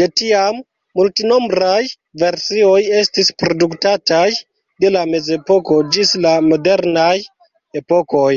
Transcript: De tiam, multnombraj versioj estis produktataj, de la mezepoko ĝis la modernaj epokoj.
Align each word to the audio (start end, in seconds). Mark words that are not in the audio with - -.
De 0.00 0.06
tiam, 0.20 0.56
multnombraj 1.00 1.82
versioj 2.22 2.80
estis 3.02 3.30
produktataj, 3.42 4.24
de 4.86 4.92
la 4.96 5.04
mezepoko 5.12 5.78
ĝis 5.98 6.12
la 6.26 6.34
modernaj 6.50 7.14
epokoj. 7.84 8.34